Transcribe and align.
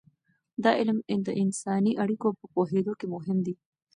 دا 0.63 0.71
علم 0.79 0.97
د 1.27 1.29
انساني 1.43 1.93
اړیکو 2.03 2.27
په 2.39 2.45
پوهیدو 2.53 2.93
کې 2.99 3.07
مهم 3.15 3.37
دی. 3.45 3.55